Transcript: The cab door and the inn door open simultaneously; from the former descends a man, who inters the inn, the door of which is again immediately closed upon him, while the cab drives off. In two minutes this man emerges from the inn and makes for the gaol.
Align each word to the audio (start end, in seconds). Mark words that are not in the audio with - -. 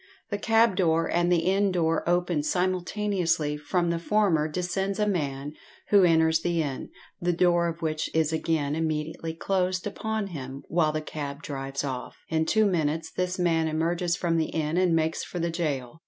The 0.31 0.39
cab 0.39 0.75
door 0.77 1.07
and 1.07 1.31
the 1.31 1.41
inn 1.45 1.71
door 1.71 2.03
open 2.09 2.41
simultaneously; 2.41 3.55
from 3.55 3.91
the 3.91 3.99
former 3.99 4.47
descends 4.47 4.97
a 4.97 5.05
man, 5.05 5.53
who 5.89 6.01
inters 6.01 6.41
the 6.41 6.59
inn, 6.63 6.89
the 7.21 7.31
door 7.31 7.67
of 7.67 7.83
which 7.83 8.09
is 8.11 8.33
again 8.33 8.73
immediately 8.73 9.35
closed 9.35 9.85
upon 9.85 10.25
him, 10.33 10.63
while 10.69 10.91
the 10.91 11.01
cab 11.01 11.43
drives 11.43 11.83
off. 11.83 12.15
In 12.29 12.47
two 12.47 12.65
minutes 12.65 13.11
this 13.11 13.37
man 13.37 13.67
emerges 13.67 14.15
from 14.15 14.37
the 14.37 14.49
inn 14.49 14.75
and 14.75 14.95
makes 14.95 15.23
for 15.23 15.37
the 15.37 15.51
gaol. 15.51 15.99